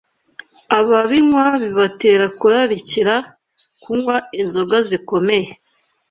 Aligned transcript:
Ababinywa 0.77 1.45
bibatera 1.61 2.25
kurarikira 2.37 3.13
kunywa 3.81 4.15
inzoga 4.41 4.77
zikomeye 4.89 5.49